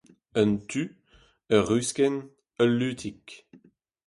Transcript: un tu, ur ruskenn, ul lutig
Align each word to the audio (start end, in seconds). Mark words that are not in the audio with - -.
un 0.41 0.51
tu, 0.69 0.83
ur 1.53 1.63
ruskenn, 1.69 2.17
ul 2.63 2.71
lutig 2.79 3.25